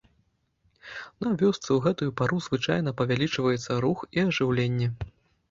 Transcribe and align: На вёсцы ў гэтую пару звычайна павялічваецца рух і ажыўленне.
На 1.25 1.29
вёсцы 1.41 1.59
ў 1.73 1.77
гэтую 1.87 2.09
пару 2.23 2.41
звычайна 2.47 2.95
павялічваецца 3.03 3.79
рух 3.87 4.03
і 4.19 4.27
ажыўленне. 4.33 4.91